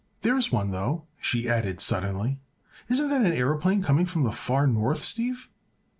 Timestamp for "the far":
4.23-4.65